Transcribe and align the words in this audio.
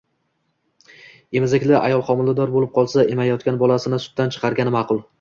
Emizikli 1.41 1.77
ayol 1.81 2.03
homilador 2.09 2.57
bo‘lib 2.57 2.75
qolsa, 2.81 3.07
emayotgan 3.15 3.63
bolasini 3.65 4.05
sutdan 4.09 4.37
chiqargani 4.39 4.79
ma’qul. 4.83 5.09